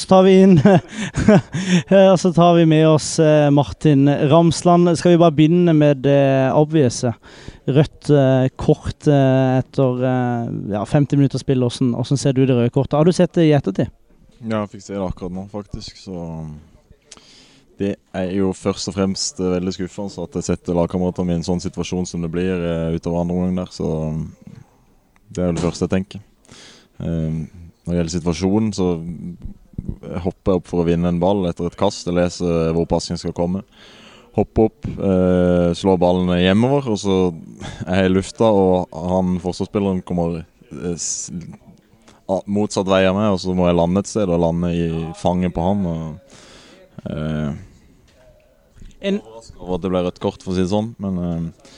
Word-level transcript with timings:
Så 0.00 0.08
tar 0.10 0.26
vi 0.26 0.32
inn 0.44 0.58
Og 2.12 2.18
så 2.20 2.28
tar 2.36 2.50
vi 2.58 2.66
med 2.68 2.82
oss 2.84 3.14
eh, 3.18 3.46
Martin 3.48 4.04
Ramsland. 4.28 4.90
Skal 5.00 5.14
vi 5.14 5.20
bare 5.22 5.32
begynne 5.32 5.72
med 5.72 6.02
det 6.04 6.52
obviouse? 6.52 7.14
Rødt 7.64 8.10
eh, 8.12 8.44
kort 8.60 9.08
eh, 9.08 9.62
etter 9.62 10.04
ja, 10.74 10.84
50 10.84 11.16
minutter 11.16 11.40
spill. 11.40 11.64
Hvordan, 11.64 11.94
hvordan 11.96 12.20
ser 12.20 12.36
du 12.36 12.42
det 12.42 12.58
røde 12.58 12.74
kortet? 12.76 12.98
Har 12.98 13.08
du 13.08 13.16
sett 13.16 13.32
det 13.40 13.48
i 13.48 13.54
ettertid? 13.56 13.88
Ja, 14.42 14.66
jeg 14.66 14.74
fikk 14.74 14.84
se 14.84 14.98
det 14.98 15.00
akkurat 15.00 15.32
nå, 15.32 15.48
faktisk. 15.48 15.96
Så 15.96 16.28
det 17.80 17.94
er 18.20 18.30
jo 18.36 18.52
først 18.52 18.92
og 18.92 18.98
fremst 19.00 19.40
veldig 19.40 19.78
skuffende 19.78 20.28
at 20.28 20.36
jeg 20.42 20.50
setter 20.52 20.76
lagkameratene 20.76 21.30
mine 21.30 21.40
i 21.40 21.40
en 21.40 21.50
sånn 21.54 21.64
situasjon 21.64 22.04
som 22.12 22.20
det 22.20 22.34
blir 22.36 22.68
utover 22.92 23.24
andre 23.24 23.40
omgang 23.40 23.62
der. 23.64 23.72
Så 23.72 23.88
det 25.32 25.40
er 25.40 25.54
jo 25.54 25.56
det 25.56 25.64
første 25.64 25.88
jeg 25.88 25.96
tenker. 25.96 26.26
Når 27.00 27.94
det 27.94 28.00
gjelder 28.02 28.18
situasjonen, 28.18 28.72
så 28.76 28.92
hopper 30.24 30.58
opp 30.58 30.70
for 30.70 30.82
å 30.82 30.88
vinne 30.88 31.10
en 31.12 31.20
ball 31.22 31.46
etter 31.50 31.68
et 31.68 31.78
kast. 31.78 32.06
Jeg 32.08 32.16
leser 32.16 32.72
hvor 32.76 32.88
passingen 32.90 33.20
skal 33.20 33.34
komme. 33.36 33.62
Hoppe 34.36 34.66
opp, 34.68 34.84
eh, 34.84 35.70
slå 35.78 35.94
ballen 36.00 36.34
hjemover, 36.36 36.90
og 36.92 36.98
så 37.00 37.14
er 37.86 38.02
jeg 38.02 38.10
i 38.10 38.14
lufta, 38.14 38.50
og 38.52 38.92
han 38.92 39.38
forsvarsspilleren 39.40 40.02
kommer 40.04 40.42
eh, 40.42 41.06
motsatt 42.44 42.90
vei 42.90 43.06
av 43.08 43.16
meg, 43.16 43.30
og 43.32 43.40
så 43.40 43.54
må 43.56 43.70
jeg 43.70 43.78
lande 43.78 44.02
et 44.02 44.10
sted 44.10 44.28
og 44.28 44.42
lande 44.42 44.74
i 44.76 44.90
fanget 45.16 45.56
på 45.56 45.64
han. 45.64 45.88
Og, 45.88 46.36
eh, 47.08 47.56
en 49.08 49.22
over 49.56 49.78
at 49.78 49.86
det 49.86 49.92
ble 49.94 50.04
rødt 50.04 50.20
kort, 50.20 50.44
for 50.44 50.52
å 50.52 50.58
si 50.58 50.66
det 50.66 50.72
sånn, 50.74 50.92
men 51.00 51.18
eh, 51.22 51.74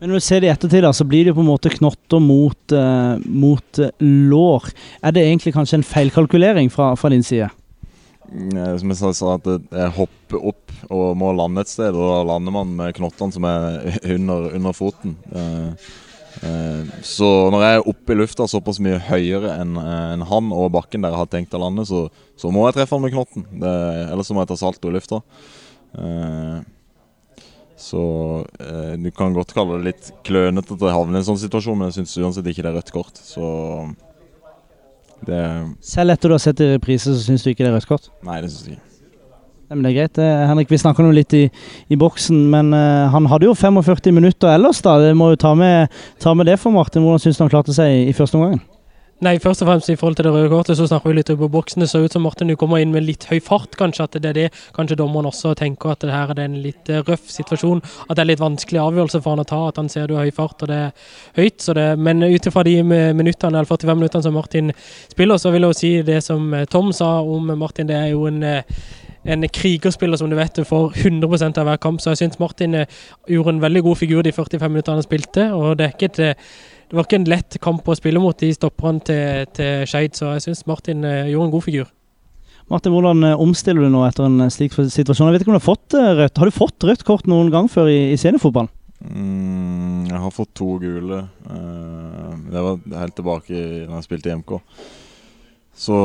men 0.00 0.08
når 0.08 0.16
du 0.22 0.24
ser 0.24 0.40
det 0.40 0.48
i 0.48 0.50
ettertid, 0.54 0.86
så 0.96 1.04
blir 1.04 1.26
det 1.28 1.34
på 1.36 1.42
en 1.42 1.50
måte 1.50 1.68
knotter 1.74 2.22
mot, 2.24 2.72
uh, 2.72 3.20
mot 3.20 3.80
uh, 3.84 3.90
lår. 4.00 4.70
Er 5.04 5.12
det 5.12 5.26
egentlig 5.26 5.52
kanskje 5.52 5.76
en 5.76 5.84
feilkalkulering 5.84 6.70
fra, 6.72 6.94
fra 6.96 7.10
din 7.12 7.20
side? 7.20 7.50
Mm, 8.30 8.78
som 8.78 8.92
jeg 8.92 9.16
sa, 9.18 9.32
at 9.36 9.48
jeg 9.50 9.94
hopper 9.96 10.44
opp 10.52 10.76
og 10.90 11.16
må 11.18 11.32
lande 11.34 11.64
et 11.64 11.72
sted, 11.72 11.96
og 11.96 12.12
da 12.12 12.20
lander 12.28 12.54
man 12.54 12.76
med 12.78 12.94
knottene 12.98 13.34
som 13.34 13.46
er 13.48 13.90
under, 14.16 14.52
under 14.58 14.76
foten. 14.76 15.16
Uh, 15.34 15.74
så 17.04 17.26
når 17.50 17.64
jeg 17.64 17.78
er 17.78 17.88
oppe 17.90 18.14
i 18.14 18.16
lufta 18.16 18.46
såpass 18.48 18.78
mye 18.80 19.00
høyere 19.02 19.50
enn 19.60 19.74
en 19.82 20.22
han 20.24 20.52
og 20.54 20.70
bakken 20.72 21.02
der 21.02 21.12
jeg 21.12 21.20
har 21.24 21.32
tenkt 21.32 21.56
å 21.58 21.60
lande, 21.60 21.84
så, 21.88 22.04
så 22.38 22.52
må 22.54 22.62
jeg 22.68 22.78
treffe 22.78 22.96
han 22.96 23.02
med 23.04 23.12
knotten. 23.16 23.48
Det, 23.50 23.72
ellers 24.06 24.30
må 24.32 24.44
jeg 24.44 24.52
ta 24.52 24.60
salto 24.62 24.88
i 24.88 24.94
lufta. 24.94 25.20
Så 27.80 28.00
eh, 28.60 28.92
du 29.00 29.10
kan 29.16 29.34
godt 29.34 29.54
kalle 29.56 29.78
det 29.78 29.88
litt 29.88 30.10
klønete 30.26 30.76
at 30.76 30.82
jeg 30.84 30.92
havner 30.94 31.18
i 31.18 31.22
en 31.22 31.28
sånn 31.30 31.40
situasjon, 31.40 31.78
men 31.80 31.88
jeg 31.88 32.00
syns 32.00 32.18
uansett 32.20 32.50
ikke 32.52 32.64
det 32.66 32.72
er 32.72 32.76
rødt 32.76 32.92
kort. 32.92 33.20
Så 33.24 33.44
det 35.26 35.40
Selv 35.84 36.14
etter 36.14 36.30
du 36.30 36.36
har 36.36 36.42
sett 36.42 36.62
i 36.62 36.70
reprise, 36.74 37.12
så 37.12 37.24
syns 37.24 37.44
du 37.44 37.50
ikke 37.52 37.64
det 37.64 37.72
er 37.72 37.76
rødt 37.78 37.90
kort? 37.90 38.08
Nei, 38.26 38.40
det 38.44 38.52
syns 38.52 38.68
jeg 38.68 38.78
ikke. 38.78 38.86
Men 39.70 39.84
det 39.84 39.90
er 39.92 39.98
greit. 40.00 40.18
Eh, 40.18 40.46
Henrik, 40.50 40.70
vi 40.72 40.80
snakka 40.82 41.04
nå 41.04 41.12
litt 41.14 41.34
i, 41.38 41.44
i, 41.86 41.98
boksen, 41.98 42.40
men 42.50 42.72
uh, 42.74 43.06
han 43.12 43.28
hadde 43.30 43.46
jo 43.46 43.54
45 43.54 44.10
minutter 44.16 44.50
ellers, 44.50 44.80
da. 44.82 44.96
Det 44.98 45.12
må 45.14 45.30
jo 45.30 45.38
ta 45.38 45.54
med, 45.54 45.94
ta 46.18 46.34
med 46.34 46.50
det 46.50 46.56
for 46.58 46.74
Martin. 46.74 47.04
Hvordan 47.06 47.22
syns 47.22 47.38
du 47.38 47.44
han 47.44 47.52
klarte 47.52 47.76
seg 47.76 47.92
i, 47.94 48.00
i 48.10 48.16
første 48.16 48.40
omgang? 48.40 48.58
Nei, 49.20 49.34
først 49.36 49.60
og 49.60 49.68
fremst 49.68 49.90
i 49.92 49.98
forhold 50.00 50.14
til 50.16 50.24
det 50.24 50.30
røde 50.32 50.48
kortet, 50.48 50.78
så 50.78 50.86
snakker 50.88 51.10
vi 51.10 51.18
litt 51.18 51.30
på 51.36 51.48
boksen. 51.52 51.82
Det 51.84 51.90
ser 51.90 52.06
ut 52.06 52.14
som 52.14 52.22
Martin 52.24 52.48
du 52.48 52.54
kommer 52.56 52.80
inn 52.80 52.94
med 52.94 53.04
litt 53.04 53.26
høy 53.28 53.36
fart, 53.44 53.74
kanskje. 53.76 54.06
At 54.06 54.14
det 54.16 54.30
er 54.30 54.36
det 54.38 54.44
kanskje 54.72 54.96
dommeren 54.96 55.28
også 55.28 55.52
tenker, 55.60 55.92
at 55.92 56.06
det 56.06 56.14
her 56.14 56.32
er 56.32 56.40
en 56.46 56.54
litt 56.64 56.88
eh, 56.88 57.02
røff 57.04 57.26
situasjon. 57.28 57.82
At 58.06 58.14
det 58.16 58.22
er 58.22 58.30
litt 58.30 58.40
vanskelig 58.40 58.80
avgjørelse 58.80 59.20
for 59.20 59.36
han 59.36 59.42
å 59.42 59.46
ta, 59.50 59.58
at 59.68 59.80
han 59.82 59.90
ser 59.92 60.08
du 60.08 60.14
har 60.16 60.24
høy 60.24 60.32
fart 60.32 60.64
og 60.64 60.72
det 60.72 60.78
er 60.86 61.12
høyt. 61.36 61.68
Det, 61.76 61.84
men 62.00 62.24
ut 62.24 62.48
ifra 62.48 62.64
de 62.64 62.74
minuttene, 62.80 63.52
eller 63.52 63.68
45 63.68 64.00
minuttene 64.00 64.24
som 64.24 64.38
Martin 64.40 64.72
spiller, 65.12 65.42
så 65.44 65.52
vil 65.52 65.68
jeg 65.68 65.74
jo 65.74 65.80
si 65.82 65.92
det 66.08 66.22
som 66.24 66.48
eh, 66.56 66.64
Tom 66.72 66.88
sa 66.96 67.10
om 67.20 67.52
Martin. 67.60 67.92
Det 67.92 68.00
er 68.00 68.14
jo 68.14 68.24
en 68.30 68.40
eh, 68.40 68.80
en 69.24 69.44
krigerspiller 69.52 70.16
som 70.16 70.30
du 70.30 70.36
vet 70.38 70.60
får 70.66 70.96
100% 71.04 71.60
av 71.60 71.68
hver 71.68 71.80
kamp. 71.82 72.00
Så 72.00 72.14
jeg 72.14 72.22
syns 72.22 72.40
Martin 72.40 72.82
gjorde 73.28 73.56
en 73.56 73.62
veldig 73.62 73.82
god 73.84 74.00
figur 74.00 74.22
de 74.24 74.32
45 74.32 74.72
minuttene 74.72 75.00
han 75.00 75.06
spilte. 75.06 75.50
og 75.52 75.78
det 75.78 75.86
er 75.86 75.96
ikke 75.96 76.12
et 76.12 76.38
det 76.90 76.98
var 76.98 77.06
ikke 77.06 77.20
en 77.20 77.30
lett 77.30 77.56
kamp 77.62 77.86
å 77.86 77.94
spille 77.94 78.18
mot 78.18 78.34
de 78.34 78.48
stopperne 78.50 78.98
til, 79.06 79.44
til 79.54 79.84
Skeid, 79.86 80.16
så 80.18 80.32
jeg 80.34 80.48
syns 80.48 80.64
Martin 80.66 81.04
uh, 81.06 81.28
gjorde 81.30 81.46
en 81.46 81.52
god 81.52 81.62
figur. 81.62 81.92
Martin, 82.70 82.90
Hvordan 82.90 83.28
omstiller 83.38 83.86
du 83.86 83.92
nå 83.94 84.00
etter 84.08 84.26
en 84.26 84.50
slik 84.50 84.74
situasjon? 84.74 85.28
Jeg 85.28 85.36
vet 85.36 85.44
ikke 85.44 85.52
om 85.52 85.56
du 85.56 85.60
Har 85.60 85.68
fått 85.68 85.94
rødt 85.94 86.38
Har 86.38 86.50
du 86.50 86.54
fått 86.54 86.86
rødt 86.86 87.02
kort 87.06 87.30
noen 87.30 87.50
gang 87.50 87.70
før 87.70 87.90
i, 87.90 88.12
i 88.14 88.18
seniorfotballen? 88.18 88.70
Mm, 89.00 90.10
jeg 90.10 90.18
har 90.22 90.34
fått 90.34 90.50
to 90.58 90.74
gule. 90.82 91.22
det 92.52 92.62
var 92.66 92.98
helt 93.00 93.16
tilbake 93.16 93.62
da 93.88 93.96
jeg 93.96 94.06
spilte 94.06 94.30
i 94.30 94.36
MK. 94.42 94.52
Så 95.80 95.96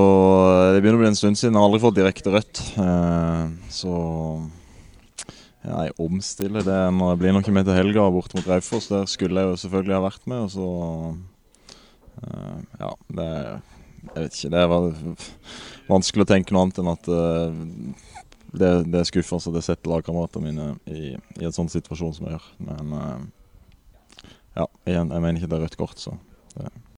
det 0.75 0.81
begynner 0.83 0.99
å 0.99 1.03
bli 1.05 1.07
en 1.13 1.17
stund 1.17 1.39
siden. 1.39 1.55
Jeg 1.55 1.61
har 1.61 1.69
aldri 1.69 1.79
fått 1.85 1.95
direkte 1.95 2.31
rødt. 2.33 2.59
så 3.71 3.95
Nei, 5.65 5.87
omstille 5.97 6.61
det 6.61 6.81
når 6.93 7.13
jeg 7.13 7.19
blir 7.23 7.33
nok 7.33 7.47
med 7.55 7.65
til 7.65 7.77
helga 7.77 8.03
bort 8.13 8.33
mot 8.37 8.49
Raufoss. 8.49 8.89
Der 8.91 9.07
skulle 9.09 9.41
jeg 9.41 9.49
jo 9.49 9.61
selvfølgelig 9.63 9.95
ha 9.95 10.01
vært 10.03 10.27
med. 10.29 10.43
Og 10.43 10.51
så 10.53 10.67
uh, 12.21 12.57
Ja, 12.81 12.91
det 13.17 13.29
Jeg 13.31 14.27
vet 14.27 14.37
ikke. 14.37 14.51
Det 14.53 14.65
var 14.69 14.91
vanskelig 15.87 16.25
å 16.27 16.29
tenke 16.29 16.53
noe 16.53 16.67
annet 16.67 16.81
enn 16.83 16.91
at 16.91 17.09
uh, 17.09 17.49
det, 18.55 18.71
det, 18.91 18.99
er 18.99 19.09
skuffende 19.09 19.55
at 19.55 19.59
jeg 19.61 19.69
setter 19.71 19.91
lagkameratene 19.95 20.51
mine 20.51 20.67
i, 20.85 21.15
i 21.17 21.47
en 21.47 21.55
sånn 21.55 21.71
situasjon 21.71 22.13
som 22.19 22.29
jeg 22.29 22.37
gjør. 22.37 22.51
Men 22.69 22.93
ja, 24.55 24.69
igjen, 24.85 25.09
jeg 25.11 25.23
mener 25.25 25.41
ikke 25.41 25.49
det 25.51 25.57
er 25.57 25.65
rødt 25.65 25.79
kort, 25.81 25.99
så 25.99 26.13